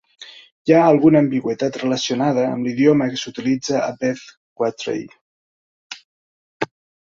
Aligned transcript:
Hi 0.69 0.73
ha 0.75 0.79
alguna 0.93 1.21
ambigüitat 1.25 1.77
relacionada 1.81 2.47
amb 2.55 2.69
l'idioma 2.69 3.11
que 3.13 3.21
s'utilitza 3.27 3.77
a 3.83 3.87
Beth 4.03 4.27
Qatraye. 4.33 6.05